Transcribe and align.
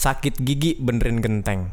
sakit 0.00 0.40
gigi 0.40 0.80
benerin 0.80 1.20
genteng. 1.20 1.68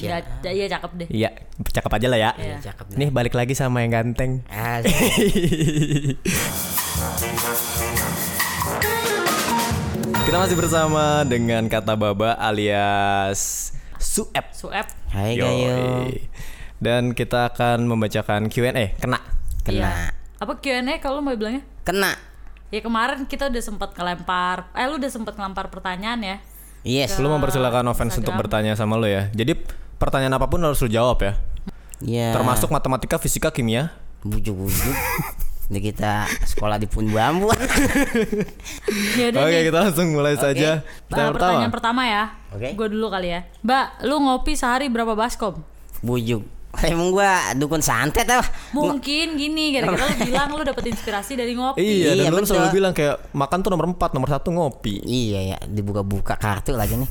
Ya, 0.00 0.24
iya 0.48 0.66
cakep 0.72 0.90
deh. 1.04 1.08
Iya, 1.12 1.36
cakep 1.60 1.92
aja 1.92 2.08
lah 2.08 2.16
ya. 2.18 2.32
Iya. 2.40 2.56
Cakep 2.64 2.96
Nih 2.96 3.12
balik 3.12 3.36
lagi 3.36 3.52
sama 3.52 3.84
yang 3.84 3.92
ganteng. 3.92 4.40
Kita 10.26 10.36
masih 10.42 10.56
bersama 10.58 11.22
dengan 11.28 11.68
kata 11.70 11.94
baba 11.94 12.34
alias 12.40 13.70
Suep. 14.00 14.50
Suep. 14.56 14.88
Hai. 15.12 15.36
Gayo. 15.36 16.08
Dan 16.80 17.14
kita 17.14 17.52
akan 17.52 17.86
membacakan 17.86 18.48
Q&A. 18.50 18.96
Kena. 18.96 19.20
Kena. 19.62 19.76
Iya. 19.76 20.10
Apa 20.40 20.58
Q&A 20.58 20.98
kalau 20.98 21.20
mau 21.22 21.36
bilangnya? 21.36 21.62
Kena. 21.84 22.16
Ya 22.74 22.82
kemarin 22.82 23.28
kita 23.30 23.46
udah 23.46 23.62
sempat 23.62 23.94
ngelempar, 23.94 24.66
eh 24.74 24.90
lu 24.90 24.98
udah 24.98 25.12
sempat 25.12 25.38
ngelempar 25.38 25.70
pertanyaan 25.70 26.18
ya. 26.18 26.36
Yes. 26.86 27.18
Lu 27.18 27.26
mempersilakan 27.26 27.82
offense 27.90 28.14
untuk 28.14 28.30
Instagram. 28.30 28.38
bertanya 28.40 28.72
sama 28.78 28.94
lu 28.94 29.10
ya. 29.10 29.26
Jadi 29.34 29.58
pertanyaan 29.98 30.38
apa 30.38 30.46
pun 30.46 30.62
harus 30.62 30.78
lu 30.78 30.86
jawab 30.86 31.18
ya. 31.18 31.34
Iya. 31.98 32.30
Termasuk 32.30 32.70
matematika, 32.70 33.18
fisika, 33.18 33.50
kimia. 33.50 33.90
bujuk-bujuk. 34.22 34.94
Ini 35.66 35.82
kita 35.82 36.30
sekolah 36.46 36.78
di 36.78 36.86
Pun 36.86 37.10
Bambu. 37.10 37.50
Oke, 37.50 39.24
nih. 39.34 39.66
kita 39.66 39.78
langsung 39.82 40.14
mulai 40.14 40.38
saja. 40.38 40.78
Nah, 40.78 40.86
Pertanyaan 41.10 41.34
pertama. 41.34 41.34
pertanyaan 41.34 41.72
pertama 41.74 42.02
ya. 42.06 42.22
Oke. 42.54 42.68
Gue 42.74 42.86
dulu 42.86 43.06
kali 43.10 43.28
ya. 43.34 43.40
Mbak, 43.60 43.86
lu 44.06 44.16
ngopi 44.22 44.54
sehari 44.54 44.86
berapa 44.86 45.18
baskom? 45.18 45.58
Bujuk. 46.00 46.46
Emang 46.84 47.08
gua 47.08 47.56
dukun 47.56 47.80
santet 47.80 48.28
apa? 48.28 48.44
Mungkin 48.72 49.40
gini, 49.40 49.72
gara-gara 49.72 50.04
lu 50.04 50.16
bilang 50.26 50.48
lu 50.52 50.60
dapet 50.60 50.92
inspirasi 50.92 51.32
dari 51.32 51.56
ngopi. 51.56 51.80
Iya, 51.80 52.12
dan 52.12 52.24
Iya, 52.26 52.30
lu 52.30 52.36
betul. 52.42 52.48
selalu 52.52 52.68
bilang 52.74 52.92
kayak 52.92 53.16
makan 53.32 53.58
tuh 53.62 53.70
nomor 53.72 53.86
4, 53.94 54.12
nomor 54.12 54.28
1 54.28 54.42
ngopi. 54.52 54.94
Iya 55.00 55.40
ya, 55.54 55.58
dibuka-buka 55.64 56.36
kartu 56.36 56.76
lagi 56.76 57.00
nih. 57.00 57.10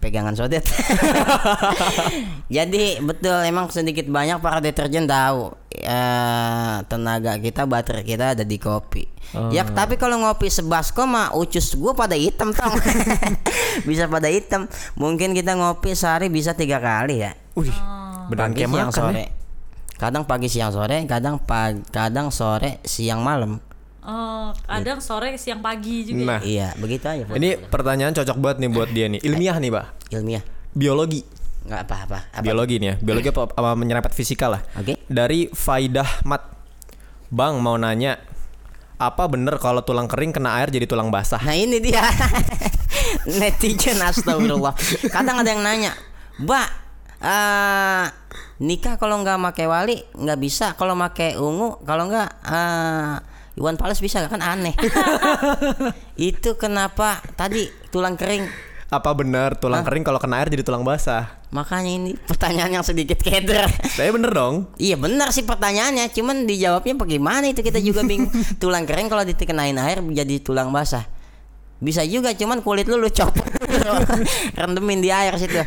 Pegangan 0.00 0.36
sodet. 0.36 0.68
Jadi 2.56 3.00
betul 3.00 3.40
emang 3.42 3.72
sedikit 3.72 4.04
banyak 4.04 4.38
para 4.38 4.60
deterjen 4.60 5.08
tahu 5.08 5.56
eh, 5.72 6.76
tenaga 6.86 7.40
kita, 7.40 7.64
baterai 7.64 8.04
kita 8.04 8.36
ada 8.36 8.44
di 8.44 8.60
kopi. 8.60 9.08
Ya 9.48 9.64
tapi 9.64 9.96
kalau 9.96 10.20
ngopi 10.20 10.52
sebaskom 10.52 11.16
mah 11.16 11.32
ucus 11.32 11.72
gua 11.72 11.96
pada 11.96 12.12
hitam 12.12 12.52
tong. 12.52 12.76
bisa 13.88 14.04
pada 14.04 14.28
hitam. 14.28 14.68
Mungkin 14.92 15.32
kita 15.32 15.56
ngopi 15.56 15.96
sehari 15.96 16.28
bisa 16.28 16.52
tiga 16.52 16.76
kali 16.76 17.24
ya. 17.24 17.32
Wih, 17.56 17.72
beneran 18.32 18.50
Pagi, 18.50 18.58
kayak 18.58 18.70
siang, 18.70 18.88
makan 18.88 18.92
sore. 18.94 19.12
ya. 19.14 19.28
Kadang 19.94 20.24
pagi, 20.24 20.48
siang, 20.48 20.70
sore. 20.70 20.96
Kadang 21.04 21.36
pag, 21.38 21.72
kadang 21.88 22.28
sore, 22.28 22.80
siang, 22.82 23.20
malam. 23.20 23.60
Oh, 24.02 24.50
kadang 24.64 24.98
sore, 24.98 25.36
siang, 25.36 25.60
pagi 25.60 26.02
juga. 26.04 26.18
Nah, 26.26 26.40
Iya, 26.42 26.74
begitu 26.74 27.04
aja. 27.04 27.22
Pak. 27.22 27.36
ini 27.36 27.54
pertanyaan 27.60 28.10
cocok 28.12 28.36
banget 28.36 28.56
nih 28.58 28.70
buat 28.70 28.88
dia 28.90 29.06
nih. 29.06 29.20
Ilmiah 29.22 29.56
nih, 29.56 29.70
Pak. 29.70 29.86
ilmiah. 30.10 30.42
Biologi. 30.72 31.22
Nggak 31.62 31.80
apa-apa. 31.86 32.18
Apa? 32.32 32.42
Biologi 32.42 32.82
nih 32.82 32.88
ya. 32.88 32.94
Biologi 32.98 33.30
apa, 33.30 33.46
apa 33.46 33.70
menyerempet 33.72 34.10
fisika 34.10 34.50
lah. 34.50 34.58
Oke. 34.74 34.98
Dari 35.06 35.46
Faidah 35.48 36.24
Mat. 36.24 36.50
Bang 37.30 37.62
mau 37.62 37.78
nanya, 37.78 38.18
apa 38.98 39.24
bener 39.24 39.56
kalau 39.56 39.80
tulang 39.80 40.04
kering 40.04 40.34
kena 40.34 40.58
air 40.58 40.68
jadi 40.68 40.84
tulang 40.84 41.08
basah? 41.08 41.40
Nah 41.40 41.54
ini 41.54 41.78
dia 41.78 42.02
netizen 43.38 43.98
astagfirullah. 43.98 44.74
Kadang 45.08 45.40
ada 45.40 45.48
yang 45.48 45.62
nanya, 45.62 45.92
Mbak, 46.36 46.68
eh 47.22 48.06
nikah 48.58 48.98
kalau 48.98 49.22
nggak 49.22 49.38
pakai 49.54 49.66
wali 49.70 49.96
nggak 50.18 50.38
bisa, 50.42 50.74
kalau 50.74 50.98
pakai 50.98 51.38
ungu, 51.38 51.78
kalau 51.86 52.10
nggak 52.10 52.30
eh 52.50 53.14
Iwan 53.52 53.76
Fals 53.76 54.00
bisa 54.00 54.24
kan 54.32 54.40
aneh. 54.40 54.72
Itu 56.16 56.56
kenapa 56.56 57.20
tadi 57.36 57.68
tulang 57.92 58.16
kering? 58.16 58.48
Apa 58.88 59.12
bener 59.16 59.56
tulang 59.56 59.84
kering 59.84 60.04
kalau 60.04 60.20
kena 60.20 60.40
air 60.40 60.48
jadi 60.52 60.64
tulang 60.64 60.84
basah? 60.84 61.40
Makanya 61.52 61.92
ini 61.92 62.10
pertanyaan 62.16 62.80
yang 62.80 62.84
sedikit 62.84 63.20
keder. 63.20 63.68
Saya 63.92 64.08
bener 64.08 64.32
dong. 64.32 64.72
Iya 64.80 64.96
benar 64.96 65.36
sih 65.36 65.44
pertanyaannya, 65.44 66.08
cuman 66.16 66.48
dijawabnya 66.48 66.96
bagaimana 66.96 67.44
itu 67.52 67.60
kita 67.60 67.76
juga 67.80 68.00
bingung. 68.04 68.32
tulang 68.62 68.88
kering 68.88 69.12
kalau 69.12 69.24
dikenain 69.24 69.76
air 69.76 70.00
jadi 70.00 70.40
tulang 70.40 70.72
basah. 70.72 71.04
Bisa 71.76 72.06
juga, 72.08 72.32
cuman 72.32 72.64
kulit 72.64 72.88
lu 72.88 72.96
lu 72.96 73.10
copot, 73.10 73.42
rendemin 74.60 75.02
di 75.02 75.10
air 75.10 75.34
situ. 75.34 75.60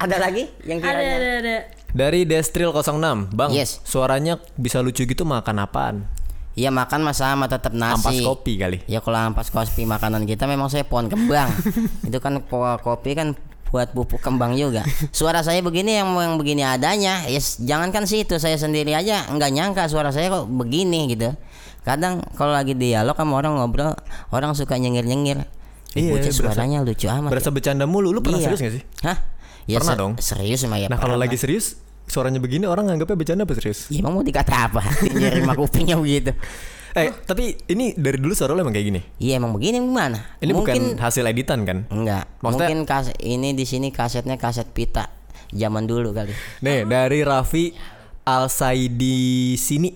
Ada 0.00 0.16
lagi 0.16 0.48
yang 0.64 0.80
Ada, 0.80 0.88
kiranya? 0.88 1.14
ada, 1.14 1.30
ada. 1.38 1.56
Dari 1.90 2.20
Destril 2.24 2.72
06, 2.72 3.28
Bang. 3.30 3.50
Yes. 3.50 3.82
Suaranya 3.82 4.40
bisa 4.54 4.80
lucu 4.80 5.04
gitu 5.04 5.22
makan 5.22 5.60
apaan? 5.60 5.96
Iya 6.52 6.68
makan 6.68 7.02
mah 7.02 7.12
sama 7.12 7.46
tetap 7.46 7.70
nasi. 7.72 8.00
Ampas 8.00 8.16
kopi 8.22 8.56
kali. 8.56 8.80
Ya 8.84 8.98
kalau 8.98 9.20
ampas 9.22 9.48
kopi 9.48 9.84
makanan 9.84 10.24
kita 10.24 10.44
memang 10.44 10.66
saya 10.66 10.82
pohon 10.82 11.06
kembang. 11.06 11.52
itu 12.08 12.18
kan 12.18 12.40
ko- 12.42 12.80
kopi 12.80 13.12
kan 13.12 13.36
buat 13.68 13.92
pupuk 13.92 14.18
kembang 14.18 14.56
juga. 14.56 14.82
Suara 15.10 15.40
saya 15.40 15.60
begini 15.60 15.94
yang 15.94 16.10
yang 16.10 16.34
begini 16.36 16.64
adanya. 16.64 17.22
Ya 17.24 17.38
s- 17.38 17.60
jangankan 17.60 18.02
situ 18.02 18.34
saya 18.36 18.56
sendiri 18.56 18.90
aja 18.92 19.28
nggak 19.28 19.50
nyangka 19.52 19.86
suara 19.86 20.10
saya 20.10 20.26
kok 20.28 20.48
begini 20.48 21.06
gitu. 21.08 21.30
Kadang 21.80 22.24
kalau 22.34 22.50
lagi 22.50 22.72
dialog 22.72 23.14
sama 23.14 23.36
orang 23.36 23.54
ngobrol, 23.54 23.94
orang 24.28 24.52
suka 24.52 24.74
nyengir-nyengir. 24.74 25.46
Iya, 25.90 25.96
Iya, 25.96 26.10
Bocah 26.12 26.22
berasa- 26.24 26.38
suaranya 26.50 26.78
lucu 26.80 27.06
amat. 27.06 27.30
Berasa 27.30 27.50
bercanda 27.50 27.84
mulu. 27.84 28.10
Lu 28.10 28.20
pernah 28.20 28.38
Iya. 28.38 28.46
serius 28.48 28.60
gak 28.60 28.74
sih? 28.74 28.82
Hah? 29.02 29.18
Ya 29.70 29.78
Pernah 29.78 29.94
se- 29.94 30.00
dong. 30.00 30.12
Serius 30.18 30.66
mah 30.66 30.76
ya. 30.76 30.86
Nah 30.86 30.98
kalau 30.98 31.14
lagi 31.14 31.34
serius, 31.34 31.78
suaranya 32.04 32.38
begini 32.38 32.64
orang 32.64 32.90
nganggapnya 32.90 33.14
bercanda 33.14 33.42
apa 33.42 33.54
serius? 33.54 33.86
Ya, 33.86 34.02
emang 34.02 34.12
mau 34.12 34.24
dikata 34.24 34.66
apa? 34.66 34.82
Nyeri 35.06 35.40
mah 35.48 35.54
kupingnya 35.54 35.94
begitu. 35.94 36.34
Eh, 36.90 37.14
tapi 37.22 37.54
ini 37.66 37.94
dari 37.94 38.18
dulu 38.18 38.34
suara 38.34 38.50
lu 38.50 38.60
emang 38.60 38.74
kayak 38.74 38.82
gini. 38.84 39.00
Iya 39.16 39.38
emang 39.38 39.54
begini 39.54 39.78
gimana? 39.78 40.34
Ini 40.36 40.50
Mungkin 40.50 40.74
bukan 40.90 40.98
hasil 40.98 41.22
editan 41.22 41.62
kan? 41.62 41.86
Enggak. 41.86 42.26
Maksudnya- 42.42 42.66
Mungkin 42.66 42.78
kas 42.82 43.14
ini 43.16 43.54
di 43.54 43.62
sini 43.62 43.94
kasetnya 43.94 44.34
kaset 44.34 44.66
pita 44.66 45.06
zaman 45.50 45.86
dulu 45.86 46.10
kali. 46.10 46.34
Nih, 46.60 46.82
dari 46.82 47.22
Raffi 47.22 47.70
Al 48.22 48.50
Saidi 48.50 49.54
sini. 49.54 49.94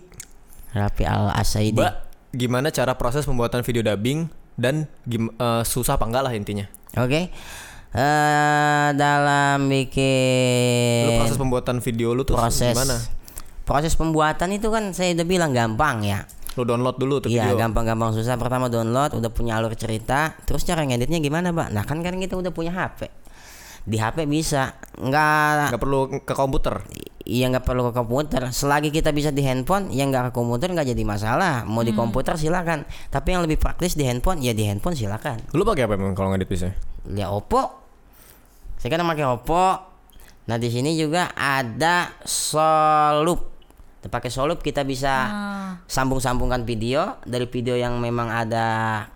Rapi 0.71 1.03
Al 1.03 1.31
Asaidi. 1.31 1.75
Mbak, 1.75 1.95
gimana 2.31 2.71
cara 2.71 2.95
proses 2.95 3.23
pembuatan 3.23 3.63
video 3.63 3.83
dubbing 3.85 4.27
dan 4.55 4.87
eh, 5.07 5.63
susah 5.63 5.99
apa 5.99 6.07
enggak 6.07 6.23
lah 6.23 6.33
intinya? 6.33 6.67
Oke. 6.95 7.31
Eh 7.95 8.89
dalam 8.99 9.71
bikin 9.71 11.07
Lu 11.07 11.11
proses 11.23 11.39
pembuatan 11.39 11.79
video 11.79 12.11
lu 12.11 12.27
tuh 12.27 12.35
proses 12.35 12.75
gimana? 12.75 12.99
proses 13.63 13.95
pembuatan 13.95 14.51
itu 14.51 14.67
kan 14.69 14.91
saya 14.91 15.15
udah 15.15 15.27
bilang 15.27 15.55
gampang 15.55 16.03
ya. 16.03 16.27
Lu 16.59 16.63
download 16.63 16.99
dulu 16.99 17.19
tuh 17.19 17.31
Iya 17.35 17.51
gampang-gampang 17.59 18.15
susah 18.15 18.39
Pertama 18.39 18.71
download 18.71 19.19
Udah 19.19 19.27
punya 19.27 19.59
alur 19.59 19.75
cerita 19.75 20.39
Terus 20.47 20.63
cara 20.63 20.87
ngeditnya 20.87 21.19
gimana 21.19 21.51
Pak? 21.51 21.75
Nah 21.75 21.83
kan 21.83 21.99
kan 21.99 22.15
kita 22.15 22.39
udah 22.39 22.55
punya 22.55 22.71
HP 22.71 23.11
Di 23.83 23.99
HP 23.99 24.23
bisa 24.31 24.79
Nggak 24.95 25.75
Nggak 25.75 25.83
perlu 25.83 26.01
ke 26.23 26.35
komputer. 26.39 26.87
Iya 27.25 27.49
nggak 27.49 27.65
perlu 27.65 27.89
ke 27.89 27.93
komputer. 27.97 28.53
Selagi 28.53 28.93
kita 28.93 29.09
bisa 29.09 29.33
di 29.33 29.41
handphone, 29.41 29.89
yang 29.89 30.13
nggak 30.13 30.29
ke 30.29 30.33
komputer 30.37 30.69
nggak 30.77 30.93
jadi 30.93 31.03
masalah. 31.09 31.65
Mau 31.65 31.81
di 31.81 31.97
komputer 31.97 32.37
silakan. 32.37 32.85
Tapi 33.09 33.33
yang 33.33 33.41
lebih 33.41 33.57
praktis 33.57 33.97
di 33.97 34.05
handphone, 34.05 34.45
ya 34.45 34.53
di 34.53 34.69
handphone 34.69 34.93
silakan. 34.93 35.41
Lu 35.57 35.65
pakai 35.65 35.89
apa 35.89 35.97
emang 35.97 36.13
kalau 36.13 36.37
ngedit 36.37 36.49
bisa? 36.53 36.69
Ya 37.09 37.33
Oppo. 37.33 37.84
Saya 38.85 39.01
kan 39.01 39.09
pakai 39.09 39.25
Oppo. 39.25 39.65
Nah 40.45 40.61
di 40.61 40.69
sini 40.69 40.93
juga 40.93 41.33
ada 41.33 42.13
Solup. 42.29 43.49
Pakai 44.05 44.29
Solup 44.29 44.61
kita 44.61 44.85
bisa 44.85 45.25
sambung-sambungkan 45.89 46.69
video 46.69 47.17
dari 47.25 47.49
video 47.49 47.81
yang 47.81 47.97
memang 47.97 48.29
ada 48.29 48.67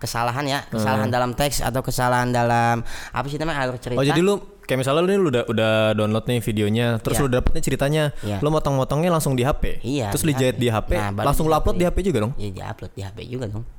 kesalahan 0.01 0.41
ya, 0.49 0.65
kesalahan 0.73 1.13
dalam 1.13 1.37
teks 1.37 1.61
atau 1.61 1.85
kesalahan 1.85 2.33
dalam 2.33 2.81
apa 3.13 3.25
sih 3.29 3.37
namanya 3.37 3.69
alur 3.69 3.77
cerita. 3.77 4.01
Oh 4.01 4.09
jadi 4.09 4.17
lu 4.25 4.41
kayak 4.65 4.81
misalnya 4.81 5.05
lu 5.05 5.09
nih 5.13 5.19
lu 5.21 5.29
udah 5.29 5.43
udah 5.45 5.73
download 5.93 6.25
nih 6.25 6.41
videonya, 6.41 6.85
terus 7.05 7.21
Iya. 7.21 7.23
lu 7.25 7.29
dapet 7.29 7.51
nih 7.53 7.63
ceritanya, 7.69 8.03
Iya. 8.25 8.41
lu 8.41 8.49
motong-motongnya 8.49 9.13
langsung 9.13 9.37
di 9.37 9.45
HP. 9.45 9.85
Iya, 9.85 10.09
Terus 10.09 10.25
di 10.25 10.33
dijahit 10.33 10.57
di 10.57 10.73
HP, 10.73 10.97
Nah, 10.97 11.29
langsung 11.29 11.45
di 11.45 11.53
lu 11.53 11.57
upload 11.61 11.77
di 11.77 11.85
HP 11.85 12.09
juga 12.09 12.25
dong. 12.25 12.33
Ya 12.41 12.49
di 12.49 12.61
upload 12.65 12.91
di 12.97 13.01
HP 13.05 13.17
juga 13.29 13.45
dong. 13.45 13.69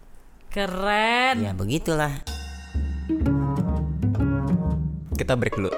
Keren. 0.54 1.34
Ya 1.42 1.50
begitulah. 1.50 2.22
Kita 5.20 5.36
break 5.36 5.52
dulu. 5.52 5.68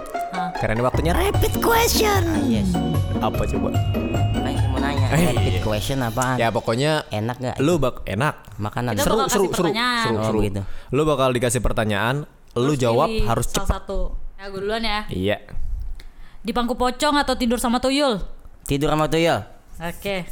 Karena 0.54 0.72
ini 0.72 0.83
waktunya 0.83 1.10
rapid 1.10 1.59
question. 1.59 2.22
Ah, 2.22 2.39
yes. 2.47 2.71
Apa 3.18 3.42
coba? 3.44 3.74
Makanya 3.74 4.62
mau 4.71 4.78
nanya, 4.78 5.06
Eh, 5.10 5.34
rapid 5.34 5.50
iya. 5.53 5.60
question 5.60 5.98
apaan? 5.98 6.39
Ya 6.39 6.48
pokoknya 6.48 7.03
Enak 7.10 7.36
gak? 7.36 7.56
lu 7.59 7.74
bak 7.77 8.06
enak. 8.06 8.39
Makanan 8.56 8.94
Kita 8.94 9.03
seru 9.03 9.18
seru 9.27 9.47
seru 9.50 9.71
seru 9.74 10.15
Oh, 10.15 10.24
seru. 10.24 10.39
begitu. 10.41 10.60
Lu 10.89 11.03
bakal 11.03 11.34
dikasih 11.34 11.59
pertanyaan, 11.59 12.22
lu 12.54 12.71
Terus 12.71 12.78
jawab 12.80 13.10
pilih 13.10 13.27
harus 13.27 13.47
cepat. 13.48 13.66
satu. 13.68 14.15
Ya 14.39 14.47
gue 14.47 14.60
duluan 14.60 14.83
ya. 14.83 15.00
Iya. 15.09 15.36
Di 16.39 16.50
pangku 16.50 16.74
pocong 16.74 17.15
atau 17.16 17.34
tidur 17.34 17.59
sama 17.59 17.78
tuyul? 17.78 18.22
tidur 18.62 18.89
sama 18.89 19.06
tuyul. 19.06 19.42
Oke. 19.77 20.22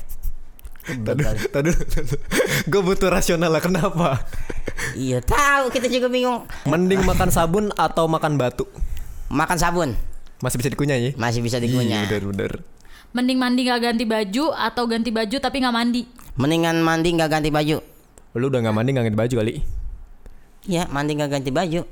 Tadi 0.80 1.22
tadi 1.50 1.70
gue 2.64 2.80
butuh 2.80 3.10
rasional 3.10 3.50
lah 3.50 3.58
kenapa? 3.58 4.22
Iya 4.92 5.18
tahu 5.20 5.68
kita 5.68 5.86
juga 5.86 6.06
bingung. 6.06 6.46
Mending 6.64 7.02
makan 7.02 7.28
sabun 7.28 7.74
atau 7.74 8.06
makan 8.06 8.34
batu? 8.34 8.70
Makan 9.30 9.56
sabun 9.56 9.90
Masih 10.40 10.56
bisa 10.56 10.68
dikunyah 10.68 10.96
ya? 10.96 11.10
masih 11.14 11.40
bisa 11.40 11.56
Iya, 11.56 11.64
dikunyah. 11.64 12.02
bener 12.06 12.24
bener. 12.26 12.52
Mending 13.10 13.36
mandi 13.36 13.60
gak 13.62 13.80
ganti 13.80 14.04
baju 14.04 14.44
atau 14.50 14.84
ganti 14.84 15.10
baju 15.10 15.36
tapi 15.36 15.56
nggak 15.58 15.72
mandi? 15.72 16.02
Mendingan 16.34 16.80
mandi 16.80 17.12
nggak 17.12 17.28
ganti 17.28 17.50
baju. 17.50 17.76
Lu 18.32 18.46
udah 18.46 18.60
nggak 18.60 18.72
mandi 18.72 18.90
nggak 18.90 19.04
ganti 19.04 19.18
baju 19.18 19.34
kali? 19.36 19.54
Ya 20.64 20.86
mandi 20.86 21.12
nggak 21.14 21.30
ganti 21.30 21.50
baju. 21.50 21.82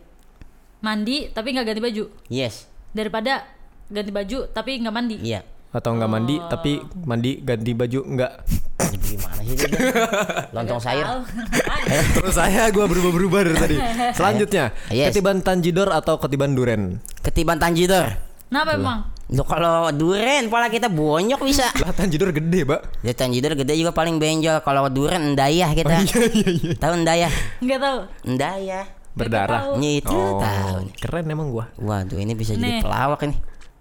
mandi 0.78 1.26
tapi 1.28 1.48
nggak 1.50 1.66
ganti 1.66 1.82
baju 1.82 2.04
Yes. 2.28 2.70
daripada 2.88 3.42
ganti 3.88 4.10
baju 4.10 4.46
tapi 4.48 4.78
nggak 4.78 4.94
mandi. 4.94 5.16
Iya. 5.20 5.42
Atau 5.68 5.92
nggak 5.92 6.08
mandi 6.08 6.38
tapi 6.40 6.72
mandi 7.02 7.38
ganti 7.38 7.72
baju 7.72 8.00
nggak. 8.06 8.32
Gimana 8.98 9.40
sih 9.42 9.56
dia? 9.58 9.68
Lontong 10.54 10.78
sayur. 10.78 11.26
Terus 12.14 12.32
saya 12.32 12.70
gue 12.70 12.80
berubah-berubah 12.80 13.40
dari 13.42 13.56
tadi. 13.58 13.76
Selanjutnya, 14.16 14.70
Yes. 14.88 15.10
ketiban 15.10 15.42
tanjidor 15.42 15.90
atau 15.90 16.16
ketiban 16.16 16.54
duren? 16.54 17.02
Ketiban 17.20 17.56
tanjidor. 17.56 18.14
Kenapa 18.48 18.70
emang? 18.74 18.98
Lo 19.28 19.44
kalau 19.44 19.92
duren 19.92 20.48
pala 20.48 20.66
kita 20.66 20.88
bonyok 20.88 21.40
bisa. 21.42 21.68
Lah 21.84 21.92
tanjidor 21.92 22.32
gede, 22.32 22.64
Pak. 22.64 23.04
Ya 23.04 23.12
tanjidor 23.12 23.52
gede 23.54 23.76
juga 23.76 23.92
paling 23.92 24.16
benjol. 24.16 24.56
Kalau 24.58 24.88
duren 24.88 25.34
endayah 25.34 25.68
kita. 25.70 26.00
Tahu 26.76 26.92
endayah? 26.96 27.28
Nggak 27.60 27.78
tahu. 27.78 27.98
Endayah. 28.24 28.84
Berdarah. 29.12 29.60
tahu. 29.68 29.82
Itu 29.82 30.14
Oh, 30.14 30.40
tahu. 30.40 30.88
keren 30.96 31.26
emang 31.26 31.50
gua. 31.50 31.68
Waduh, 31.76 32.16
ini 32.16 32.32
bisa 32.32 32.54
jadi 32.54 32.78
Nih. 32.78 32.82
pelawak 32.82 33.20
ini. 33.22 33.36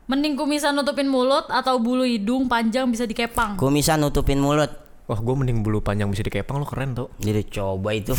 Mending 0.08 0.36
kumisan 0.36 0.72
nutupin 0.72 1.06
mulut 1.06 1.48
atau 1.48 1.78
bulu 1.78 2.04
hidung 2.04 2.48
panjang 2.48 2.88
bisa 2.88 3.04
dikepang. 3.04 3.56
Kumisan 3.56 4.00
nutupin 4.00 4.40
mulut. 4.40 4.72
Wah, 5.08 5.24
gua 5.24 5.40
mending 5.40 5.64
bulu 5.64 5.80
panjang 5.80 6.12
bisa 6.12 6.20
dikepang 6.20 6.60
lo 6.60 6.68
keren 6.68 6.92
tuh. 6.92 7.08
Jadi 7.18 7.48
coba 7.48 7.96
itu. 7.96 8.12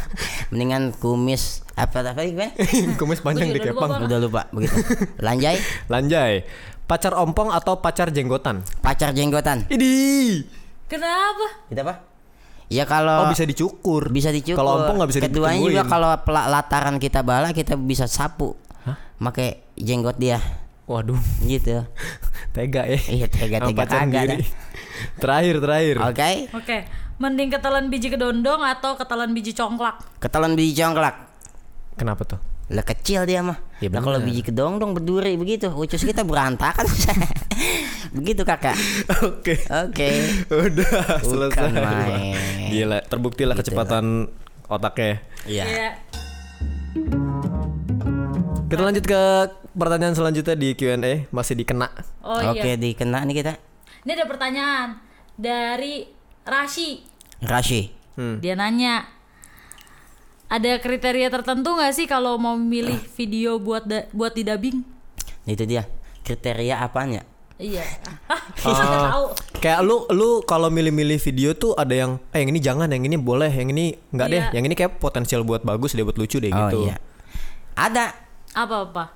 Mendingan 0.50 0.90
kumis 0.92 1.62
apa 1.72 2.02
apa 2.02 2.26
gimana? 2.26 2.50
Kumis 2.98 3.22
panjang 3.22 3.54
dikepang. 3.54 4.02
Udah 4.02 4.18
lupa 4.18 4.50
begitu. 4.50 4.74
Lanjai, 5.18 5.62
Lanjai. 5.86 6.42
Pacar 6.82 7.14
ompong 7.14 7.48
atau 7.48 7.78
pacar 7.78 8.10
jenggotan? 8.10 8.66
pacar 8.82 9.14
jenggotan. 9.14 9.70
Idi. 9.70 10.42
Kenapa? 10.90 11.62
Kita 11.70 11.86
apa? 11.86 11.94
Ya 12.66 12.84
kalau 12.84 13.22
Oh, 13.22 13.30
bisa 13.30 13.46
dicukur. 13.46 14.10
bisa 14.10 14.34
dicukur. 14.34 14.58
Kalau 14.58 14.82
ompong 14.82 14.98
nggak 14.98 15.10
bisa 15.14 15.20
Keduanya 15.22 15.62
juga 15.62 15.82
kalau 15.86 16.08
lataran 16.26 16.98
kita 16.98 17.22
bala 17.22 17.54
kita 17.54 17.78
bisa 17.78 18.10
sapu. 18.10 18.58
Pakai 19.16 19.62
jenggot 19.78 20.18
dia. 20.18 20.42
Waduh, 20.90 21.22
Gitu. 21.46 21.70
tega 22.50 22.82
ya. 22.84 22.98
Iya, 22.98 23.26
Sama 23.30 23.70
pacar 23.72 24.10
kagak. 24.10 24.42
Terakhir, 25.22 25.56
terakhir. 25.62 25.96
Oke. 26.02 26.30
Oke. 26.54 26.78
Mending 27.22 27.54
ketelan 27.54 27.86
biji 27.86 28.10
kedondong 28.10 28.66
atau 28.66 28.98
ketelan 28.98 29.30
biji 29.30 29.54
congklak? 29.54 30.02
Ketelan 30.18 30.58
biji 30.58 30.82
congklak. 30.82 31.30
Kenapa 31.94 32.26
tuh? 32.26 32.40
Lah 32.72 32.82
kecil 32.82 33.28
dia 33.28 33.44
mah. 33.44 33.60
Ya 33.78 33.92
Lah 33.92 34.00
kalau 34.00 34.18
biji 34.22 34.42
kedongdong 34.42 34.96
berduri 34.96 35.36
begitu, 35.36 35.68
ucus 35.70 36.02
kita 36.02 36.24
berantakan. 36.24 36.88
begitu 38.16 38.42
kakak. 38.42 38.74
Oke. 39.22 39.60
Oke. 39.68 40.10
Udah 40.48 41.20
selesai. 41.20 41.70
main. 41.74 42.70
Gila, 42.72 42.98
terbukti 43.06 43.44
lah 43.44 43.54
Gitu 43.54 43.70
kecepatan 43.70 44.32
otaknya. 44.66 45.20
Iya. 45.44 46.00
Kita 48.72 48.88
lanjut 48.88 49.04
ke 49.04 49.22
pertanyaan 49.76 50.16
selanjutnya 50.16 50.56
di 50.56 50.72
Q&A 50.72 51.28
masih 51.28 51.52
dikena. 51.52 51.92
Oh 52.24 52.40
Oke, 52.40 52.64
iya. 52.64 52.80
dikena 52.80 53.20
nih 53.20 53.44
kita. 53.44 53.52
Ini 54.00 54.10
ada 54.16 54.24
pertanyaan 54.24 54.88
dari 55.36 56.08
Rashi. 56.40 57.04
Rashi. 57.44 57.92
Hmm. 58.16 58.40
Dia 58.40 58.56
nanya, 58.56 59.04
ada 60.48 60.72
kriteria 60.80 61.28
tertentu 61.28 61.76
nggak 61.76 61.92
sih 61.92 62.08
kalau 62.08 62.40
mau 62.40 62.56
milih 62.56 62.96
video 63.12 63.60
buat 63.60 63.84
da- 63.84 64.08
buat 64.08 64.32
di 64.32 64.40
dubbing? 64.40 64.80
Itu 65.44 65.68
dia. 65.68 65.84
Kriteria 66.24 66.80
apaan 66.80 67.20
ya? 67.20 67.22
Iya. 67.60 67.84
Tahu. 69.12 69.24
Kayak 69.60 69.84
lu 69.84 70.08
lu 70.16 70.40
kalau 70.48 70.72
milih-milih 70.72 71.20
video 71.20 71.52
tuh 71.52 71.76
ada 71.76 71.92
yang 71.92 72.16
eh 72.32 72.40
yang 72.40 72.50
ini 72.56 72.60
jangan, 72.64 72.88
yang 72.88 73.04
ini 73.04 73.20
boleh, 73.20 73.52
yang 73.52 73.68
ini 73.68 74.00
enggak 74.16 74.28
deh. 74.32 74.40
Iya. 74.40 74.56
Yang 74.56 74.64
ini 74.64 74.74
kayak 74.80 74.92
potensial 74.96 75.44
buat 75.44 75.60
bagus 75.60 75.92
deh 75.92 76.08
buat 76.08 76.16
lucu 76.16 76.40
deh 76.40 76.48
Oh 76.48 76.72
gitu. 76.72 76.88
iya. 76.88 76.96
Ada. 77.76 78.31
Apa-apa? 78.52 79.08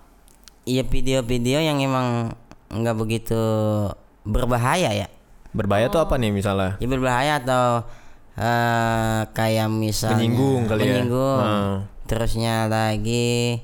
Iya 0.65 0.83
video-video 0.83 1.61
yang 1.61 1.79
emang 1.85 2.33
nggak 2.73 2.97
begitu 2.97 3.37
berbahaya 4.25 4.91
ya. 4.97 5.09
Berbahaya 5.53 5.93
tuh 5.93 6.01
apa 6.01 6.17
nih 6.17 6.33
misalnya? 6.33 6.81
Ya 6.81 6.89
berbahaya 6.89 7.33
atau 7.45 7.85
eh 8.37 9.21
kayak 9.33 9.69
misalnya 9.73 10.25
Menyinggung 10.25 10.63
kali 10.69 10.81
ya. 10.83 10.87
menyinggung. 10.89 11.41
Hmm. 11.45 11.77
Terusnya 12.09 12.67
lagi 12.67 13.61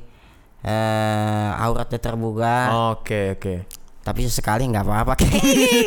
eh 0.63 1.49
auratnya 1.57 1.99
terbuka. 1.99 2.57
Oke, 2.93 3.35
oke. 3.41 3.55
Tapi 4.05 4.29
sekali 4.29 4.69
nggak 4.69 4.85
apa-apa. 4.85 5.15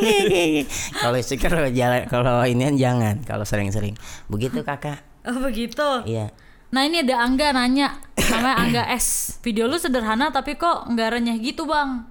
kalau 1.03 1.17
sih 1.21 1.37
kalau 1.37 1.69
jalan 1.69 2.09
kalau 2.09 2.41
ini 2.43 2.73
jangan. 2.73 3.21
Kalau 3.21 3.45
sering-sering. 3.45 3.93
Begitu 4.27 4.65
kakak. 4.65 4.99
Oh 5.29 5.39
begitu. 5.45 5.85
Iya. 6.09 6.33
Nah 6.75 6.83
ini 6.83 6.99
ada 6.99 7.23
Angga 7.23 7.55
nanya, 7.55 8.03
namanya 8.19 8.55
Angga 8.59 8.83
S. 8.99 9.39
Video 9.39 9.63
lu 9.63 9.79
sederhana 9.79 10.27
tapi 10.27 10.59
kok 10.59 10.91
nggak 10.91 11.07
renyah 11.15 11.39
gitu 11.39 11.63
bang? 11.63 12.03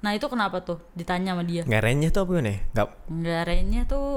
Nah 0.00 0.16
itu 0.16 0.24
kenapa 0.24 0.64
tuh? 0.64 0.80
Ditanya 0.96 1.36
sama 1.36 1.44
dia. 1.44 1.68
Nggak 1.68 1.82
renyah 1.84 2.10
tuh 2.10 2.22
apa 2.24 2.32
nih? 2.40 2.58
Nggak 2.72 2.88
Nggak 3.12 3.42
renyah 3.44 3.84
tuh, 3.84 4.08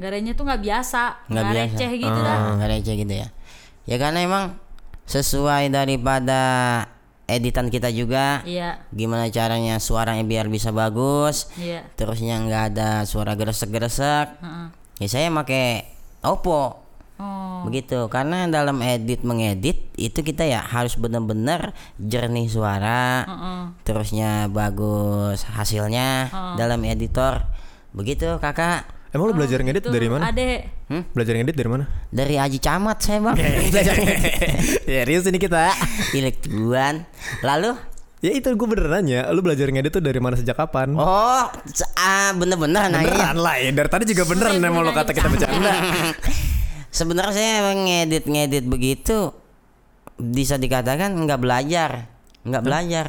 nggak 0.00 0.10
renyah 0.10 0.32
tuh 0.32 0.44
nggak 0.48 0.62
biasa, 0.64 1.02
Nggak 1.28 1.44
biasa. 1.44 1.60
receh 1.76 1.92
gitu 2.00 2.20
dah. 2.24 2.36
Oh, 2.40 2.52
nggak 2.56 2.70
receh 2.72 2.94
gitu 2.96 3.12
ya. 3.12 3.28
Ya 3.84 3.96
karena 4.00 4.18
emang 4.24 4.44
sesuai 5.04 5.68
daripada 5.68 6.40
editan 7.28 7.68
kita 7.68 7.92
juga. 7.92 8.40
Iya, 8.48 8.80
Gimana 8.96 9.28
caranya 9.28 9.76
suaranya 9.76 10.24
biar 10.24 10.48
bisa 10.48 10.72
bagus. 10.72 11.52
iya. 11.60 11.84
Terusnya 12.00 12.40
nggak 12.40 12.62
ada 12.72 13.04
suara 13.04 13.36
gresek-gresek. 13.36 14.40
Heeh. 14.40 14.66
Ya 15.04 15.08
saya 15.10 15.28
pakai 15.28 15.84
Oppo. 16.24 16.80
Oh, 17.22 17.70
Begitu. 17.70 18.10
Karena 18.10 18.50
dalam 18.50 18.82
edit 18.82 19.22
mengedit 19.22 19.94
itu 19.94 20.18
kita 20.20 20.42
ya 20.42 20.58
harus 20.58 20.98
benar-benar 20.98 21.70
jernih 22.02 22.50
suara. 22.50 23.22
heeh. 23.22 23.60
Terusnya 23.86 24.50
bagus 24.50 25.46
hasilnya 25.46 26.26
dalam 26.58 26.82
editor. 26.82 27.46
Begitu 27.94 28.42
Kakak. 28.42 28.90
Emang 29.12 29.28
lu 29.28 29.36
belajar 29.36 29.60
ngedit 29.60 29.84
Tuh, 29.84 29.92
dari 29.92 30.08
mana? 30.08 30.32
Ade, 30.32 30.72
Belajar 31.12 31.36
ngedit 31.36 31.52
dari 31.52 31.68
mana? 31.68 31.84
Dari 32.08 32.40
Aji 32.40 32.56
Camat 32.56 32.96
saya, 33.04 33.20
Bang. 33.20 33.36
Belajar 33.68 33.92
Serius 34.88 35.28
ini 35.28 35.36
kita. 35.36 35.68
Elektuan. 36.16 37.04
Lalu 37.44 37.76
Ya 38.22 38.30
itu 38.30 38.54
gue 38.54 38.68
beneran 38.70 39.02
nanya, 39.02 39.26
lu 39.34 39.42
belajar 39.42 39.66
ngedit 39.66 39.98
tuh 39.98 39.98
dari 39.98 40.22
mana 40.22 40.38
sejak 40.38 40.54
kapan? 40.54 40.94
Oh, 40.94 41.42
ah, 41.98 42.30
bener-bener 42.38 42.86
nanya. 42.86 43.02
beneran 43.02 43.34
lah 43.34 43.58
ya, 43.58 43.74
dari 43.74 43.90
tadi 43.90 44.04
juga 44.14 44.22
beneran 44.30 44.62
emang 44.62 44.78
lu 44.78 44.94
beneran 44.94 45.02
kata 45.02 45.10
kita 45.10 45.26
bercanda. 45.26 45.72
Sebenarnya 46.92 47.32
saya 47.32 47.50
emang 47.64 47.88
ngedit-ngedit 47.88 48.64
begitu 48.68 49.32
bisa 50.20 50.60
dikatakan 50.60 51.16
nggak 51.16 51.40
belajar, 51.40 51.90
nggak 52.44 52.62
belajar. 52.62 53.06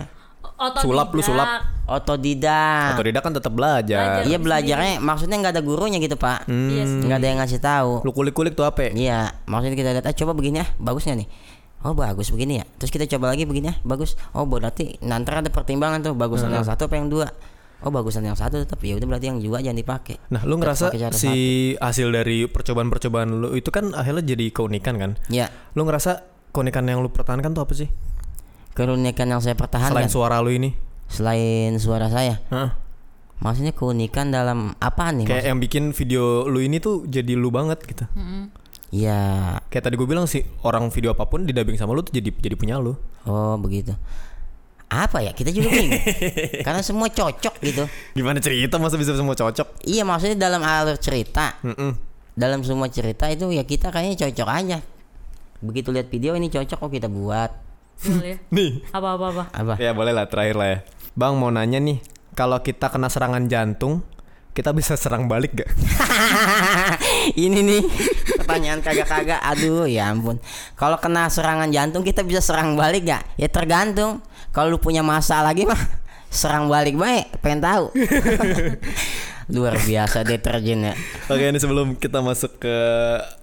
otodidak. 0.53 0.83
Sulap 0.85 1.09
lu 1.11 1.21
sulap. 1.21 1.49
Otodidak. 1.83 2.95
Atau 2.95 3.03
tidak 3.03 3.21
kan 3.25 3.33
tetap 3.35 3.51
belajar. 3.51 4.23
Iya 4.23 4.39
belajarnya 4.39 5.03
maksudnya 5.03 5.35
nggak 5.43 5.59
ada 5.59 5.63
gurunya 5.65 5.99
gitu 5.99 6.15
pak, 6.15 6.47
Iya 6.47 6.83
sih. 6.87 7.03
nggak 7.03 7.17
ada 7.19 7.27
yang 7.27 7.39
ngasih 7.43 7.59
tahu. 7.59 7.91
Lu 8.07 8.11
kulik-kulik 8.15 8.55
tuh 8.55 8.63
apa? 8.63 8.87
Iya, 8.87 9.35
maksudnya 9.43 9.75
kita 9.75 9.89
lihat, 9.91 10.07
ah, 10.07 10.15
coba 10.15 10.31
begini 10.31 10.63
ya, 10.63 10.67
bagus 10.79 11.03
nggak 11.03 11.19
nih? 11.19 11.29
Oh 11.83 11.91
bagus 11.91 12.31
begini 12.31 12.63
ya. 12.63 12.65
Terus 12.79 12.91
kita 12.95 13.03
coba 13.11 13.35
lagi 13.35 13.43
begini 13.43 13.67
ya, 13.67 13.75
bagus. 13.83 14.15
Oh 14.31 14.47
berarti 14.47 14.95
nanti 15.03 15.27
ada 15.35 15.51
pertimbangan 15.51 15.99
tuh, 15.99 16.13
bagusan 16.15 16.47
yang 16.55 16.63
satu 16.63 16.87
apa 16.87 16.95
yang 16.95 17.11
dua? 17.11 17.27
Oh 17.83 17.91
bagusan 17.91 18.23
yang 18.23 18.33
satu 18.33 18.57
tetap 18.57 18.79
ya 18.79 18.95
udah 18.95 19.05
berarti 19.05 19.27
yang 19.27 19.37
dua 19.37 19.59
jangan 19.59 19.75
dipakai. 19.75 20.15
Nah, 20.31 20.41
lu 20.43 20.55
ngerasa 20.55 20.95
si 21.11 21.33
hasil 21.75 22.07
dari 22.09 22.47
percobaan-percobaan 22.47 23.29
lu 23.35 23.49
itu 23.53 23.67
kan 23.69 23.91
akhirnya 23.91 24.23
jadi 24.23 24.49
keunikan 24.49 24.95
kan? 24.95 25.11
Ya, 25.27 25.51
Lu 25.75 25.83
ngerasa 25.83 26.23
keunikan 26.49 26.87
yang 26.87 27.03
lu 27.03 27.11
pertahankan 27.11 27.51
tuh 27.51 27.63
apa 27.63 27.75
sih? 27.75 27.91
keunikan 28.71 29.29
yang 29.29 29.37
saya 29.37 29.53
pertahankan 29.53 29.93
Selain 29.93 30.09
suara 30.09 30.41
lu 30.41 30.49
ini? 30.49 30.73
selain 31.05 31.77
suara 31.77 32.09
saya, 32.09 32.41
Hah? 32.49 32.73
maksudnya 33.37 33.69
keunikan 33.69 34.31
dalam 34.31 34.73
apa 34.79 35.13
nih? 35.13 35.27
Kayak 35.27 35.45
yang 35.45 35.59
bikin 35.59 35.83
video 35.91 36.47
lu 36.47 36.57
ini 36.57 36.79
tuh 36.79 37.05
jadi 37.05 37.35
lu 37.35 37.53
banget 37.53 37.83
gitu. 37.85 38.07
Ya, 38.89 39.57
Kayak 39.67 39.89
tadi 39.89 39.95
gue 39.97 40.05
bilang 40.05 40.25
sih 40.25 40.41
orang 40.61 40.89
video 40.89 41.13
apa 41.13 41.25
pun 41.25 41.43
didubbing 41.43 41.75
sama 41.75 41.91
lu 41.91 42.01
tuh 42.01 42.13
jadi 42.13 42.29
jadi 42.29 42.55
punya 42.55 42.77
lu. 42.77 42.93
oh 43.25 43.55
begitu. 43.57 43.93
Apa 44.93 45.25
ya? 45.25 45.33
Kita 45.33 45.49
juga 45.49 45.73
bingung. 45.73 45.97
Karena 46.65 46.85
semua 46.85 47.09
cocok 47.09 47.55
gitu. 47.65 47.83
Gimana 48.13 48.37
cerita 48.37 48.77
masa 48.77 49.01
bisa 49.01 49.17
semua 49.17 49.33
cocok? 49.33 49.81
Iya, 49.89 50.05
maksudnya 50.05 50.37
dalam 50.37 50.61
alur 50.61 51.01
cerita, 51.01 51.57
Mm-mm. 51.65 51.97
dalam 52.37 52.61
semua 52.61 52.85
cerita 52.93 53.25
itu 53.33 53.49
ya 53.49 53.65
kita 53.65 53.89
kayaknya 53.89 54.29
cocok 54.29 54.49
aja. 54.53 54.77
Begitu 55.65 55.89
lihat 55.89 56.07
video 56.13 56.37
ini 56.37 56.53
cocok 56.53 56.77
kok 56.77 56.91
kita 56.93 57.09
buat. 57.09 57.49
Boleh. 58.05 58.37
Nih. 58.55 58.85
Apa-apa 58.93 59.25
apa. 59.33 59.43
Apa? 59.49 59.73
Ya 59.81 59.97
boleh 59.97 60.13
lah 60.13 60.29
terakhir 60.29 60.55
lah 60.59 60.67
ya. 60.69 60.79
Bang 61.17 61.37
mau 61.37 61.53
nanya 61.53 61.77
nih, 61.77 62.01
kalau 62.33 62.57
kita 62.65 62.89
kena 62.89 63.05
serangan 63.05 63.45
jantung, 63.45 64.01
kita 64.53 64.73
bisa 64.73 64.97
serang 64.97 65.29
balik 65.29 65.61
gak? 65.61 65.69
ini 67.45 67.61
nih 67.61 67.81
pertanyaan 68.43 68.79
kagak-kagak. 68.83 69.39
Aduh, 69.39 69.87
ya 69.87 70.11
ampun. 70.11 70.37
Kalau 70.75 70.99
kena 70.99 71.31
serangan 71.31 71.71
jantung 71.71 72.03
kita 72.03 72.27
bisa 72.27 72.43
serang 72.43 72.75
balik 72.75 73.07
gak? 73.07 73.23
Ya 73.39 73.47
tergantung. 73.47 74.19
Kalau 74.51 74.75
lu 74.75 74.79
punya 74.83 75.01
masa 75.01 75.39
lagi 75.39 75.63
mah 75.63 75.79
serang 76.27 76.67
balik 76.67 76.99
baik. 76.99 77.39
Pengen 77.39 77.63
tahu. 77.63 77.95
Luar 79.55 79.75
biasa 79.79 80.23
deterjen 80.27 80.87
ya. 80.87 80.93
Oke 81.31 81.47
ini 81.47 81.59
sebelum 81.59 81.95
kita 81.95 82.19
masuk 82.19 82.59
ke 82.63 82.77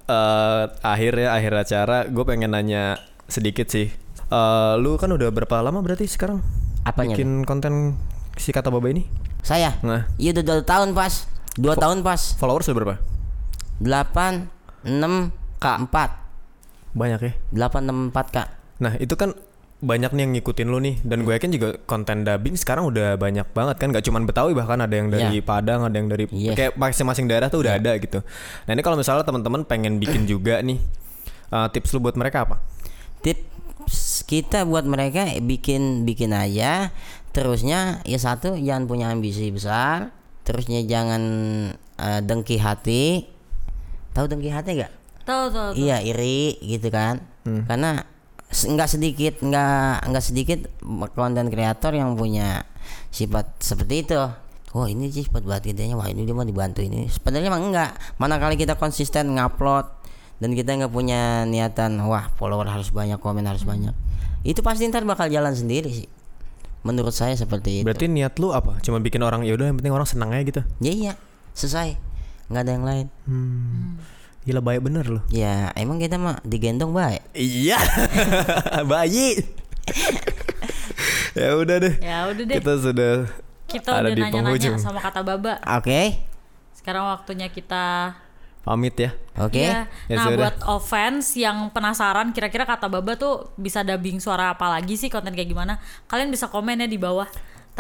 eh, 0.09 0.65
akhir 0.81 1.13
ya 1.17 1.29
akhir 1.37 1.53
acara, 1.57 1.99
gue 2.09 2.25
pengen 2.25 2.57
nanya 2.57 2.97
sedikit 3.29 3.69
sih 3.69 3.93
Eh, 4.31 4.75
lu 4.79 4.95
kan 4.95 5.11
udah 5.11 5.27
berapa 5.35 5.59
lama 5.59 5.83
berarti 5.83 6.07
sekarang 6.07 6.39
Apanya 6.87 7.19
bikin 7.19 7.43
konten 7.43 7.99
si 8.39 8.55
kata 8.55 8.71
baba 8.71 8.87
ini? 8.87 9.03
Saya. 9.43 9.75
Nah. 9.83 10.07
Iya 10.23 10.39
udah 10.39 10.45
dua 10.47 10.63
tahun 10.63 10.95
pas. 10.95 11.27
Dua 11.59 11.75
tahun 11.75 12.07
pas. 12.07 12.39
Followers 12.39 12.71
lu 12.71 12.79
berapa? 12.79 12.97
Delapan 13.83 14.47
enam 14.85 15.35
K. 15.61 15.65
empat. 15.87 16.11
Banyak 16.97 17.21
ya. 17.23 17.33
Delapan 17.53 17.81
enam 17.87 17.99
empat 18.11 18.27
kak. 18.33 18.49
Nah 18.81 18.97
itu 18.97 19.15
kan 19.15 19.37
banyak 19.81 20.13
nih 20.13 20.23
yang 20.29 20.33
ngikutin 20.37 20.69
lu 20.69 20.77
nih 20.85 21.01
dan 21.01 21.25
gue 21.25 21.33
yakin 21.33 21.57
juga 21.57 21.81
konten 21.89 22.21
dubbing 22.21 22.53
sekarang 22.53 22.85
udah 22.93 23.17
banyak 23.17 23.49
banget 23.57 23.81
kan 23.81 23.89
gak 23.89 24.05
cuman 24.05 24.29
Betawi 24.29 24.53
bahkan 24.53 24.77
ada 24.77 24.93
yang 24.93 25.09
dari 25.09 25.41
Iya. 25.41 25.45
Padang 25.45 25.89
ada 25.89 25.97
yang 25.97 26.13
dari 26.13 26.29
Yes. 26.29 26.53
kayak 26.53 26.77
masing-masing 26.77 27.25
daerah 27.33 27.49
tuh 27.49 27.65
udah 27.65 27.81
ada 27.81 27.97
gitu. 27.97 28.21
Nah 28.69 28.73
ini 28.77 28.85
kalau 28.85 29.01
misalnya 29.01 29.25
teman-teman 29.25 29.65
pengen 29.65 29.97
bikin 29.97 30.29
juga 30.29 30.61
nih 30.61 30.77
uh, 31.49 31.73
tips 31.73 31.97
lu 31.97 32.05
buat 32.05 32.13
mereka 32.13 32.45
apa? 32.45 32.61
Tips 33.25 34.29
kita 34.29 34.69
buat 34.69 34.85
mereka 34.85 35.33
bikin 35.41 36.05
bikin 36.05 36.37
aja. 36.37 36.93
Terusnya 37.33 38.05
ya 38.05 38.21
satu 38.21 38.61
jangan 38.61 38.85
punya 38.85 39.09
ambisi 39.09 39.49
besar. 39.49 40.13
Terusnya 40.45 40.85
jangan 40.85 41.23
eh, 42.01 42.21
dengki 42.21 42.59
hati. 42.59 43.29
Tahu 44.11 44.25
dengki 44.27 44.51
hati 44.51 44.79
gak? 44.79 44.93
Tahu 45.23 45.45
tahu. 45.49 45.71
Iya 45.75 46.01
iri 46.01 46.59
gitu 46.61 46.89
kan. 46.89 47.23
Karena 47.45 48.03
s- 48.47 48.67
nggak 48.67 48.89
sedikit 48.89 49.35
nggak 49.39 50.11
nggak 50.11 50.25
sedikit 50.25 50.61
konten 51.13 51.49
kreator 51.49 51.93
yang 51.93 52.15
punya 52.15 52.67
sifat 53.09 53.59
seperti 53.59 54.03
itu. 54.03 54.19
Oh 54.71 54.87
ini 54.87 55.11
sih 55.11 55.27
sifat 55.27 55.43
buat 55.43 55.63
idenya 55.63 55.95
wah 55.95 56.07
ini 56.07 56.23
dia 56.23 56.33
mau 56.33 56.43
dibantu 56.43 56.81
ini. 56.81 57.07
Sebenarnya 57.07 57.49
emang 57.49 57.71
enggak. 57.71 57.91
Mana 58.17 58.39
kali 58.39 58.55
kita 58.55 58.75
konsisten 58.75 59.35
ngupload 59.35 59.87
dan 60.39 60.51
kita 60.53 60.75
nggak 60.75 60.91
punya 60.91 61.43
niatan 61.45 61.99
wah 62.01 62.31
follower 62.35 62.67
harus 62.67 62.91
banyak 62.91 63.19
komen 63.19 63.45
harus 63.45 63.63
banyak. 63.63 63.93
Itu 64.43 64.63
pasti 64.63 64.87
ntar 64.87 65.03
bakal 65.03 65.27
jalan 65.27 65.53
sendiri 65.53 65.91
sih. 65.91 66.09
Menurut 66.81 67.13
saya 67.13 67.37
seperti 67.37 67.83
itu. 67.83 67.85
Berarti 67.85 68.09
niat 68.09 68.41
lu 68.41 68.51
apa? 68.51 68.81
Cuma 68.81 68.97
bikin 68.99 69.21
orang 69.21 69.45
ya 69.45 69.53
udah 69.53 69.69
yang 69.69 69.77
penting 69.77 69.93
orang 69.93 70.09
senang 70.09 70.33
aja 70.33 70.43
gitu. 70.43 70.63
Ya 70.81 70.91
iya 70.91 71.13
selesai 71.53 71.99
nggak 72.51 72.63
ada 72.67 72.73
yang 72.75 72.87
lain. 72.87 73.07
Gila 74.43 74.61
baik 74.61 74.83
bener 74.83 75.05
lu. 75.07 75.21
Ya 75.31 75.71
emang 75.79 76.03
kita 76.03 76.19
mah 76.19 76.43
digendong 76.43 76.91
baik. 76.91 77.23
Iya. 77.33 77.79
Bayi. 78.91 79.39
ya 81.39 81.55
udah 81.55 81.77
deh. 81.79 81.95
Ya 82.03 82.27
udah 82.27 82.45
deh. 82.45 82.57
Kita 82.59 82.75
sudah 82.81 83.13
Kita 83.71 83.91
ada 84.03 84.11
udah 84.11 84.17
di 84.17 84.21
nanya-nanya 84.21 84.77
sama 84.83 84.99
kata 84.99 85.23
baba. 85.23 85.63
Oke. 85.79 86.19
Sekarang 86.75 87.07
waktunya 87.07 87.47
kita 87.53 88.17
Pamit 88.61 88.93
ya. 88.93 89.11
Oke. 89.41 89.57
Iya. 89.65 89.89
Ya 90.05 90.15
Nah, 90.21 90.25
sudah. 90.29 90.37
buat 90.37 90.57
offense 90.69 91.33
yang 91.41 91.73
penasaran 91.73 92.29
kira-kira 92.37 92.69
kata 92.69 92.93
Baba 92.93 93.17
tuh 93.17 93.49
bisa 93.57 93.81
dubbing 93.81 94.21
suara 94.21 94.53
apa 94.53 94.69
lagi 94.69 95.01
sih 95.01 95.09
konten 95.09 95.33
kayak 95.33 95.49
gimana? 95.49 95.81
Kalian 96.05 96.29
bisa 96.29 96.45
komen 96.53 96.85
ya 96.85 96.89
di 96.89 97.01
bawah. 97.01 97.25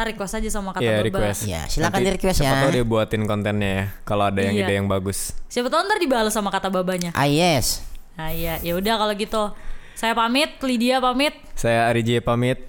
Ntar 0.00 0.16
request 0.16 0.32
aja 0.32 0.48
sama 0.48 0.72
kata 0.72 0.80
Iya, 0.80 0.96
Baba. 0.96 1.08
request. 1.12 1.40
Ya, 1.44 1.68
silakan 1.68 1.92
Nanti 1.92 2.04
di-request 2.08 2.36
siapa 2.40 2.48
ya. 2.50 2.60
tahu 2.64 2.72
dia 2.72 2.84
buatin 2.88 3.22
kontennya 3.22 3.68
ya. 3.68 3.84
Kalau 4.00 4.24
ada 4.24 4.40
yang 4.40 4.56
Iya. 4.56 4.64
ide 4.64 4.74
yang 4.80 4.88
bagus. 4.88 5.36
Siapa 5.46 5.68
tahu 5.68 5.84
ntar 5.84 6.00
dibalas 6.00 6.32
sama 6.32 6.48
kata 6.48 6.72
Babanya. 6.72 7.12
Ah 7.12 7.28
yes. 7.28 7.84
Nah, 8.16 8.32
iya, 8.32 8.56
ya 8.58 8.72
udah 8.72 8.96
kalau 8.96 9.12
gitu. 9.12 9.52
Saya 9.92 10.16
pamit, 10.16 10.56
Lydia 10.60 11.04
pamit. 11.04 11.36
Saya 11.52 11.84
Ari 11.84 12.00
J 12.00 12.24
pamit. 12.24 12.64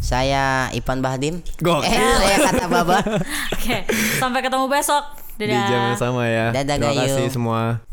Saya 0.00 0.72
Ipan 0.72 0.98
Bahdim. 0.98 1.44
Gokil. 1.58 1.92
Eh, 1.92 2.00
saya 2.24 2.38
kata 2.48 2.64
Baba. 2.66 3.04
Oke, 3.54 3.84
sampai 4.16 4.40
ketemu 4.40 4.64
besok. 4.66 5.04
Di 5.36 5.44
Dadah. 5.44 5.68
jam 5.68 5.80
yang 5.86 6.00
sama 6.00 6.24
ya. 6.24 6.56
Dadah, 6.56 6.76
Terima 6.80 6.96
kasih 6.98 7.28
semua. 7.28 7.84